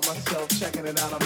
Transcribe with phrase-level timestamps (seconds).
[0.00, 1.25] by myself, checking it out.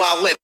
[0.00, 0.39] 40 when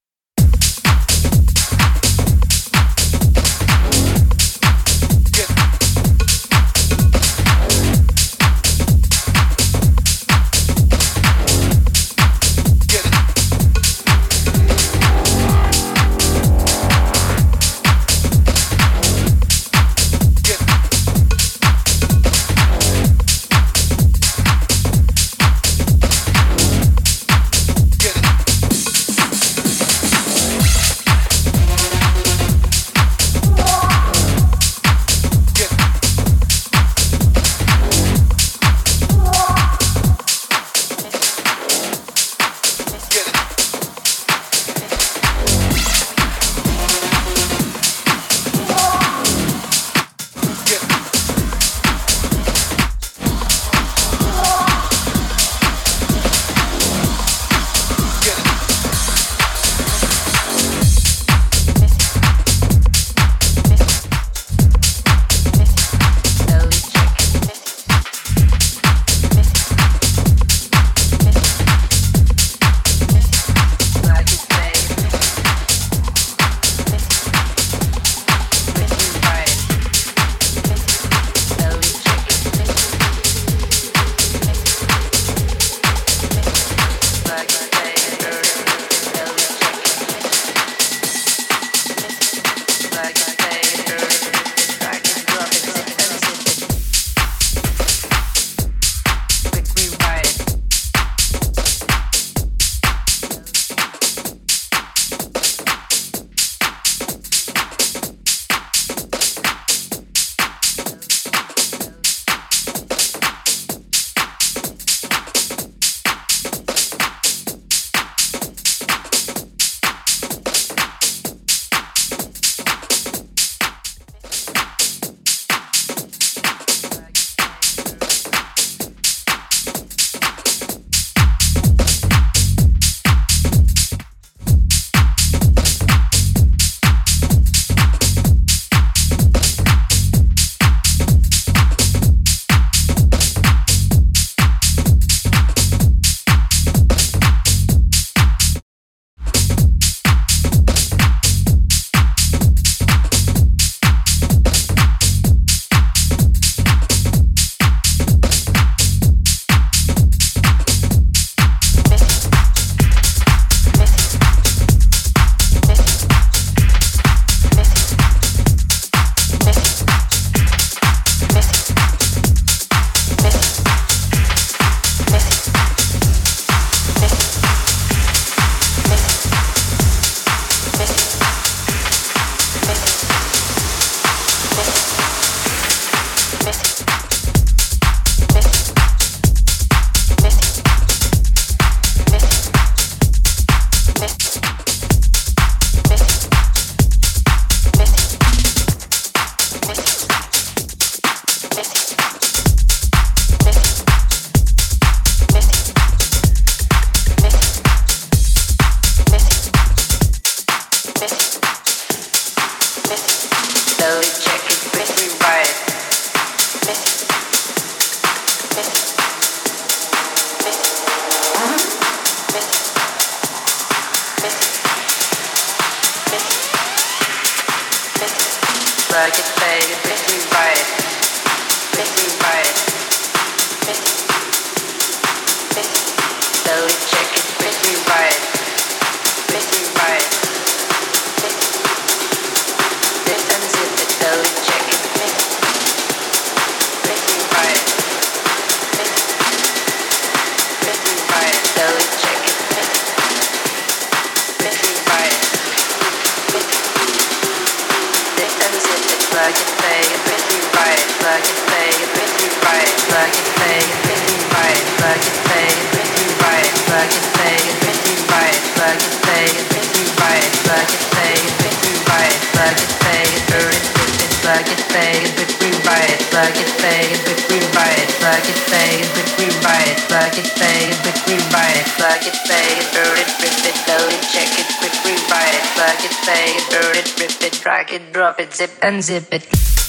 [287.97, 289.66] drop it, zip, unzip it.